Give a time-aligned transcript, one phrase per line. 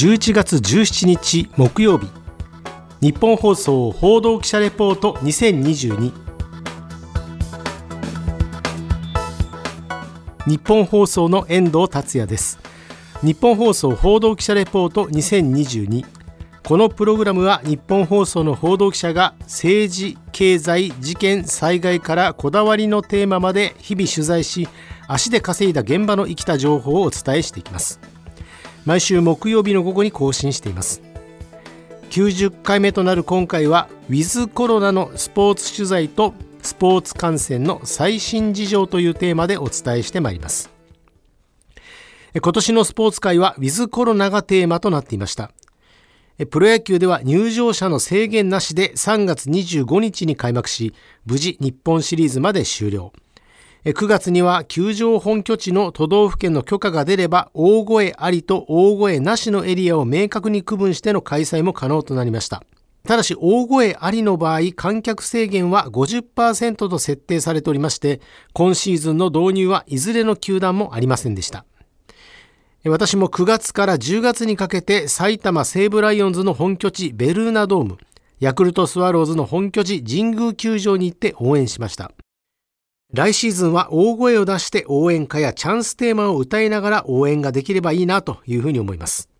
[0.00, 2.06] 11月17日木曜日。
[3.00, 6.12] 日本放送報道記者レポート2022
[10.46, 12.60] 日本放送の遠藤達也です。
[13.24, 16.06] 日本放送報道記者レポート2022
[16.62, 24.68] このプログラムは日本放送の報道記者が政治、経済、事件、災害からこだわりのテーマまで日々取材し
[25.08, 27.98] 足で稼いだ現場の生きた情報をお伝えしていきます。
[28.84, 31.02] 毎週木曜日の午後に更新しています。
[32.10, 40.70] 90回目となる今回はウィズコロナのスポーツ取材とスポーツ観戦の最新事情というテーマでお伝えしてまいります。
[42.40, 45.50] 今年のスポーツ界はウィズコロナがテーマとなっていました。
[46.50, 50.94] プロ野球では入場者の制限なしで3月25日に開幕し
[51.26, 53.12] 無事日本シリーズまで終了。
[53.84, 62.64] 9月には球場本拠地の都道府県の許可が出れば大声ありと大声なしのエリアを明確に区分しての開催も可能となりました。
[63.04, 68.20] ただし大声ありの場合観客制限は50%と設定されておりまして
[68.52, 71.64] 今シーズンの導入はいずれの球団もありませんでした。
[72.84, 77.98] 私も9月から10月にかけて埼玉西武ライオンズの本拠地ベルーナドーム
[78.40, 82.12] ヤクルトスワローズの本拠地神宮球場に行って応援しました。
[83.14, 89.30] 来シーズンは大声を出して応援歌やチャンステーマを歌いながら応援ができればいいなというふうに思います。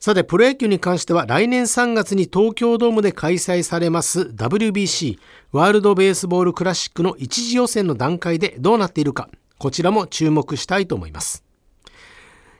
[0.00, 5.18] さて、プロ野球に関しては来年3月に東京ドームで開催されます WBC
[5.52, 9.28] ワールドベースボールクラシックの一次予選の段階でどうなっているか、
[9.58, 11.44] こちらも注目したいと思います。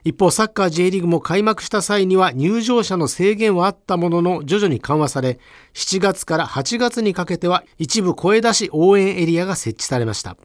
[0.03, 5.39] 一方、サッカー J リーグも開幕した際には入場者の制限はあったものの徐々に緩和され、
[5.73, 10.37] 7月から8月にかけては一部声出し応援エリアが設置されました。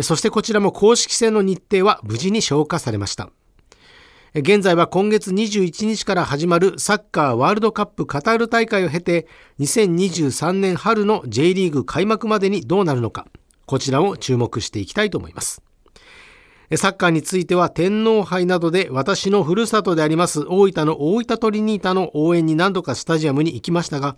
[0.00, 3.30] そしてこちらも公式戦の日程は無事に消化されました。
[4.34, 9.28] 現在は今月21日から始まるサッカーワールドカップカタール大会を経て
[9.60, 13.26] 2023年春の J リーグ開幕までにどうなるのか
[13.66, 15.62] こちらを注目していきたいと思います。
[16.76, 24.16] サッカーについては天皇杯などで私のふるさとであります大分の大分トリニータの応援に何度かスタジアムに行きましたが、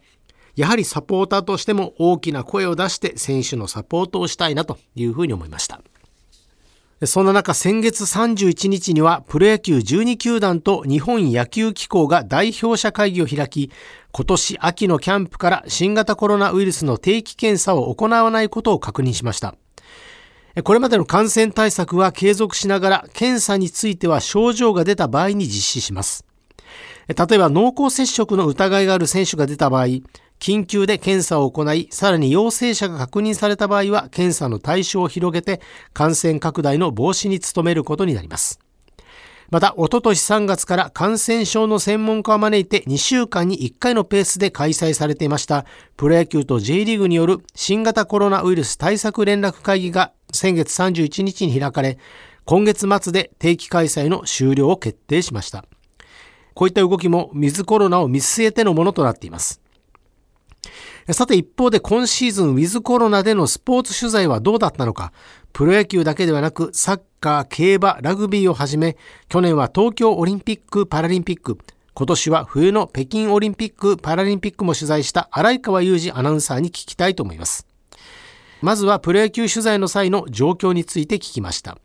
[0.56, 5.80] やはりサポーターとしても大きな声を出して選手のサポートをしたいなというふうに思いました。
[7.06, 13.70] そんな中、先月31日にはプロ野球12球団と日本野球機構が代表者会議を開き、
[14.12, 19.56] 今年秋のキャンプから新型コロナウイルスの定期検査を行わないことを確認しました。
[20.62, 26.24] これまでの感染対策は継続しながら、検査については症状が出た場合に実施します。
[27.08, 29.86] 例えば濃厚接触の疑いがある選手が出た場合、
[30.38, 35.60] 緊急で検査を行い、さらに陽性者が確認された場合は、検査の対象を広げて、
[35.92, 38.60] 感染拡大の防止に努めることになります。
[39.50, 45.66] また、おととし3月から感染症の専門家を招いて2週間に1回のペースで開催されていました
[45.96, 51.98] プロ野球と J リーグによる新型コロナウイルス対策連絡会議が先月31日に開かれ、
[52.44, 55.64] 今月末で定期開催の終了を決定しました。
[56.54, 59.60] こういった動きも水コロナを見据えてのものとなっています。
[61.10, 65.12] さて一方で今シーズンウィズコロナでのスポーツ取材はどうだったのか、
[65.52, 68.96] プロ野球だけではなくサッカー、競馬、ラグビーをはじめ、
[69.28, 71.58] 去年は東京オリンピック・パラリンピック、
[71.92, 77.66] 今年は冬の北京オリンピック・パラリンピックも取材した荒川裕二アナウンサーに聞きたいと思います。
[78.62, 81.76] まずはプロ野球取材の際の状況について聞きました。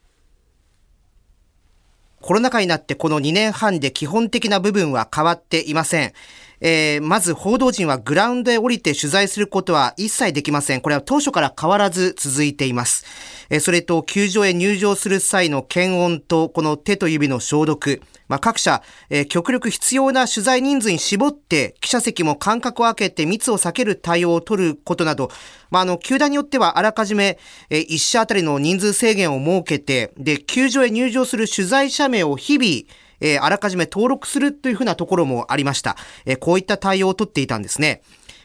[2.21, 6.13] コロナ禍になってこの2年半で基本的な部分は変わっていません。
[6.61, 10.81] えー、まず報道陣はグラウンドへ降りて取材することは一切できません。
[10.81, 13.05] これは当初から変わらず続いています。
[13.49, 25.31] えー、それと球場へ入場する際の検温とこの手と指の消毒、まあ、各社、えー、極力必要な取材人数に絞って記者席も間隔を空けて密を避ける対応を取ることなど、
[25.71, 27.39] まあ、あの、球団によってはあらかじめ、
[27.69, 35.95] えー、一社あたりの人数制限を設けて、で、球場へ入場する取材者名を日々、えー、あらかじめ登録するというふうなところもありました。
[36.25, 38.01] えー、こういった対応をとっていたんですね。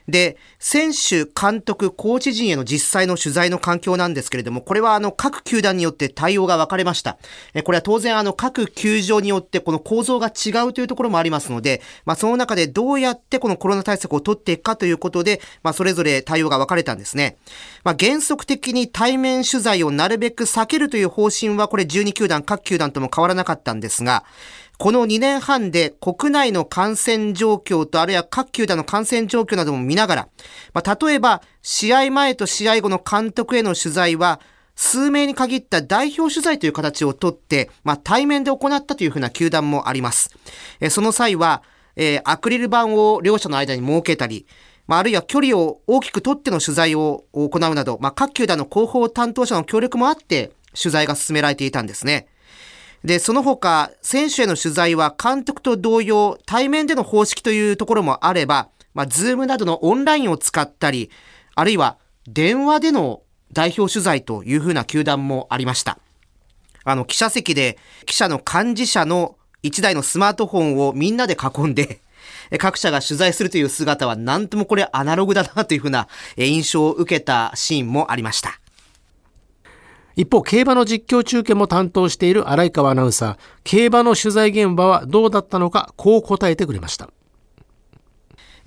[0.08, 7.16] で、選手、監督、コーチ陣への実際の取材の環境なんですけれども、これはあの各球団によって対応が分かれました。
[7.54, 17.38] えこれは当然あの各球場によってこの構造が違うというところもありますので、まあその中でどうやってこのコロナ対策を取っていくかということで、まあそれぞれ対応が分かれたんですね。
[17.82, 24.24] まあ原則的に対面取材をなるべく避けるという方針はこれ12球団、各球団とも変わらなかったんですが、
[24.78, 30.28] この2年半で国内の感染状況とあるいは各球団の感染状況なども見ながら、
[30.72, 34.40] まあ、例えば試合前と試合後の監督への取材は
[34.74, 40.30] 数名に限った代表取材という形をとって、まあ、対面で行ったというふうな球団もあります。
[40.80, 41.62] えその際は、
[41.94, 44.46] えー、アクリル板を両者の間に設けたり、
[44.88, 52.26] まあ、あるいは距離を大きく取っての取材を行うなど、まあ、各球団の広報担当者の協力もあって、取材が進められていたんですね。
[53.04, 61.10] で、その他、選手への取材は監督と同様、対面での方式というところもあれば、まあ、ズームなどのオンラインを使ったり、
[61.54, 63.20] あるいは電話での
[63.52, 65.98] 代表取材というふうな球団もありました。
[66.84, 72.00] あの、記者席で記者の幹事社の1台のスマートフォンをみんなで囲んで、
[72.58, 78.60] 各社が取材するという姿はなんともこれアナログだなというふうな印象を受けたシーンもありました。
[80.16, 87.10] 一方、競馬の実況中継も担当している荒井川アナウンサー、競馬の取材現場はどうだったのか、こう答えてくれました。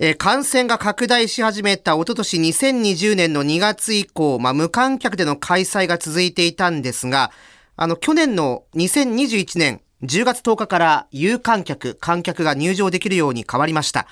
[0.00, 7.32] え感染が拡大し始めたおととし2020年の2月以降、まあ、無観客での開催が続いていたんですが、
[7.76, 14.06] あの、去年の2021年10月10日から有観客、観客が入場できるように変わりました。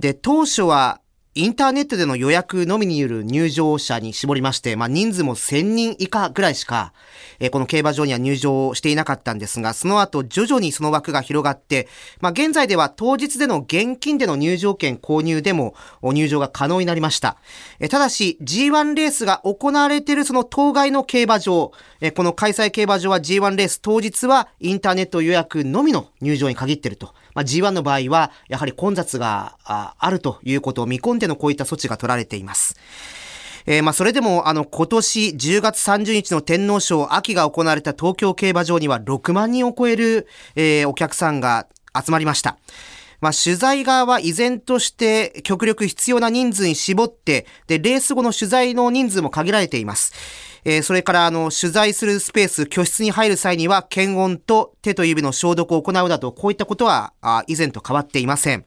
[0.00, 1.00] で、当初は
[1.36, 6.94] インターネットでの予約のみによる入場者に絞りまして、まあ、人数も1000人以下ぐらいしか、
[7.40, 11.88] えー、この競馬場には入場していなかったんですが、その後徐々にその枠が広がって、
[12.22, 17.36] まあ、現在では当日での現金での入場券購入でも入場が可能になりました。
[17.80, 27.12] えー、ただし G1 レースが行われているその当該の競馬場、えー、この開催競馬場は G1 レース当日はインターネット予約のみの入場に限っていると。
[27.36, 32.76] まあ、G1 の場合は、やはり混雑があるということを見込んでのこういった措置が取られています。
[33.66, 42.58] えー、まあ、それでも、あの、今年10月30日の天皇賞秋が行われた東京競馬場には6万人を超える、えー、お客さんが集まりました。
[43.20, 50.12] まあ、取材側は依然として極力必要な人数に絞って、で、レース後の取材の人数も限られています。
[50.68, 58.64] えー、それからあの取材するスペース、居室に入る際には検温と手と指の消毒を行うなど、こういったことはあ以前と変わっていません。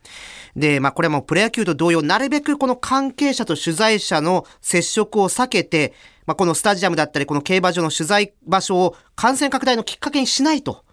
[0.56, 5.94] で、まあこれはもうプロ野球と同様、なるべくこの関係者と取材者の接触を避けて、
[6.26, 10.86] まあこのスタジアムだったり、この競馬場の取材場所を感染拡大のきっかけにしないと。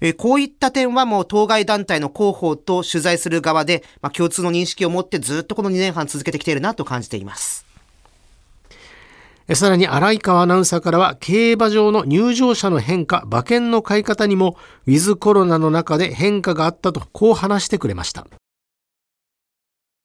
[0.00, 7.66] えこういった点はもう当該団体の広報と取材する側で、まあ、共通の認識を持ってずっとこの2年半続けてきているなと感じています。
[9.54, 18.26] さらに荒井川アナウンサーからは競馬場の入場者の変化、馬券の買い方にもウィズコロナの中で変化があったとこう話してくれました。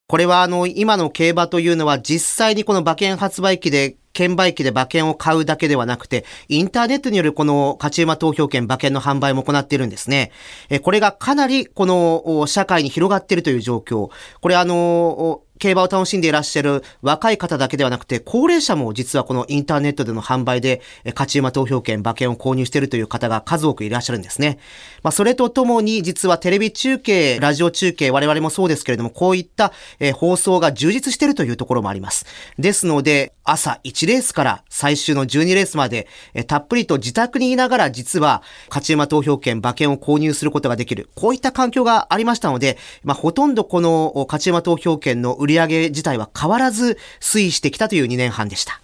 [0.06, 10.30] これはあの今の競馬というのは実際にこの馬券発売機で券売機で馬券を買うだけではなくて、インターネットによるこの勝ち馬投票券馬券の販売も行っているんですね。
[10.70, 14.10] えこれがかなりこの社会に広がっているという状況。
[14.40, 24.58] これあの、競馬を楽しんでいらっしゃる若い方だけではなくて、高齢者も実はこのインターネットでの販売で、勝ち馬投票券、馬券を購入しているという方が数多くいらっしゃるんですね。
[25.02, 29.72] まあ、それとともに、実はテレビ中継、ラジオ中継、我々もそうですけれども、こういった、
[30.14, 32.26] 放送が充実しているというところもあります。
[32.58, 36.08] ですので、朝1レースから最終の12レースまで、
[36.46, 41.10] たっぷりと自宅にいながら実は、勝ち馬投票券、馬券を購入することができる。
[41.14, 48.80] こういった環境がありましたので、まあ、ほとんどこの勝ち馬投票券の売上自体は変わらず推移してきたという2年半でした。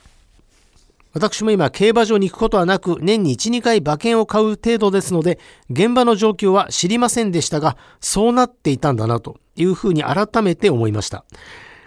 [1.12, 11.24] 私も今、競馬場に行くことはなく、年に1、2回馬券を買う程度ですので、現場の状況は知りませんでしたが、そうなっていたんだなというふうに改めて思いました。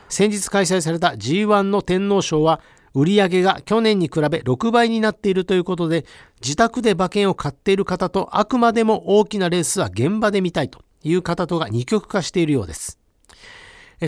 [0.10, 2.60] 先日開催された G1 の天皇賞は、
[2.94, 6.06] 売上が去年に比べ6倍になっているということで、
[6.42, 13.00] 自宅で馬券を買っている方と、あくまでも大きなレースは現場で見たいという方とが二極化しているようです。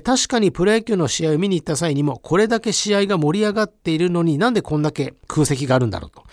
[0.04, 6.24] 確かにプロ野球の試合を見に行った際にも、これだけ試合が盛り上がっているのになんでこんだけ空席があるんだろうと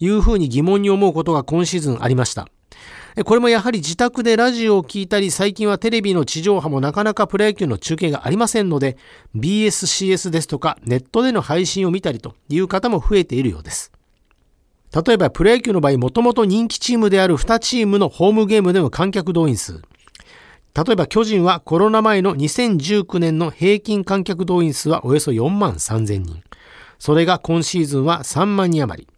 [0.00, 2.48] いうふうに疑問に思うことが今シーズンありました。
[3.24, 8.96] これもやはり自宅でラジオを聞いたり、最近はテレビの地上波もなかなかプロ野球の中継がありませんので、
[9.36, 13.92] BSCS ですとかネットでの配信を見たりという方も増えているようです。
[15.06, 19.82] 例えばプロ野球の場合、もともと人気チームである2チームのホームゲームでの観客動員数、
[20.74, 26.42] 例えば巨人はコロナ前の2019年の平均観客動員数はおよそ4万3000人。
[26.98, 29.08] それが今シーズンは3万人余り。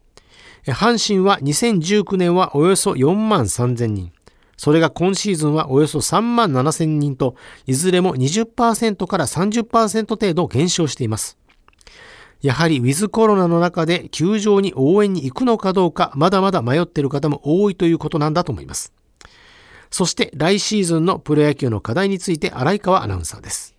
[0.73, 4.13] 阪神は2019年はおよそ4万3000人。
[4.57, 11.39] それが今シーズンはおよそ3万7000人と、いずれも20%から30%程度減少しています。
[12.41, 18.93] やはりウィズコロナの中で球場に応援に行くのかどうか、まだまだ迷っている方も多いということなんだと思います。
[19.95, 23.77] そして来シーズンのプロ野球の課題について荒井川アナウンサーです。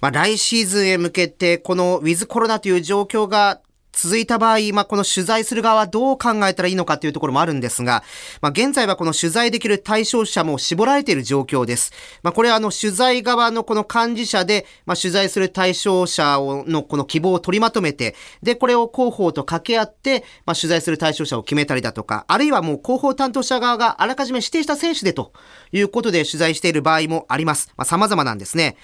[0.00, 3.60] まあ、来シーズンへ向けて、このウィズコロナという状況が
[3.94, 8.02] 続いた場合、まあ、この取材する側はどう考えたらいいのかというところもあるんですが、
[8.40, 11.92] まあ、現在はこの取材できる対象者も絞られている状況です。
[12.22, 25.32] まあ、これはあの取材側のこの幹事者で、まあ、取材する対象者をのこの希望を取りまとめて、で、これを広報と掛け合って、まあ、取材する対象者を決めたりだとか、あるいはもう広報担当者側があらかじめ指定した選手でと
[25.72, 27.72] いうことで取材している場合もあります。
[27.76, 28.76] まあ、様々なんですね。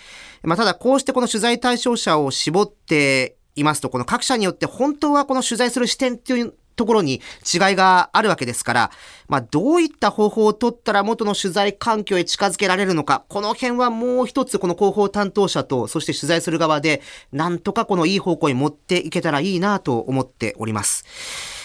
[0.43, 7.21] まあ、ただこうしてこの取材対象者を絞っていますと、この各社によって本当はこの取材する視点っていうところに
[7.53, 8.91] 違いがあるわけですから、
[9.29, 17.03] まあ、どういった方法を取ったら元の取材環境へ近づけられるのか、この辺はもう一つこの広報担当者と、そして取材する側で、
[17.33, 21.05] なんとかこのいい方向に持っていけたらいいなと思っております。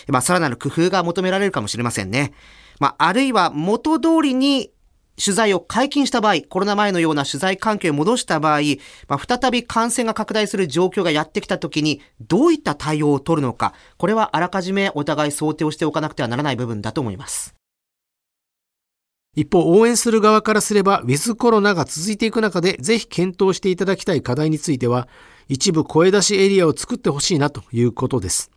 [0.09, 2.33] まあ、さらなる工夫が求められるかもしれませんね。
[2.79, 4.71] まあ、あるいは元通りに
[5.17, 8.61] 取材を解禁した場合、コロナ前のような取材関係を戻した場合、
[9.07, 17.55] まあ、再び感染が拡大する状況がやってきたときに、どういった対応を取るのか、これはあらかじめお互い想定をしておかなくてはならない部分だと思います。
[19.35, 25.09] 一方、応援する側からすれば、ウィズコロナが続いていく中で、ぜひ検討していただきたい課題については、
[25.49, 28.49] 一部声出しエリアを作ってほしいなということです。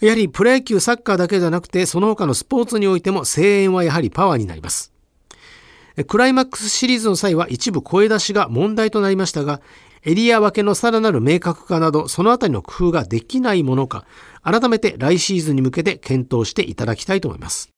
[0.00, 4.93] やはりプロ野球、サッカーだけではなくて、その他のスポーツにおいても声援はやはりパワーになります。
[6.02, 9.60] クライマックスシリーズの際は一部声出しが問題となりましたが、
[10.02, 14.04] エリア分けのさらなる明確化など、そのあたりの工夫ができないものか、
[14.42, 17.70] 改めて来シーズンに向けて検討していただきたいと思います。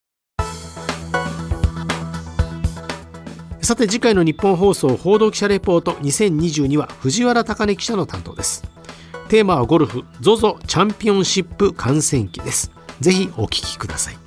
[3.61, 8.63] さて次回の日本放送報道記者レポート2022は藤原貴根記者の担当です。
[9.29, 12.71] テーマはゴルフ ZOZO チャンピオンシップ観戦記です。
[13.01, 14.26] ぜひお聞きください。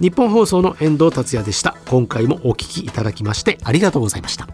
[0.00, 1.76] 日本放送の遠藤達也でした。
[1.88, 4.48] 今回もお聞きいただきましてありがとうございました。